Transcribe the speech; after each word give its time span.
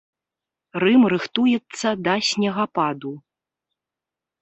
Рым 0.83 1.01
рыхтуецца 1.13 1.89
да 2.09 2.13
снегападу. 2.31 3.15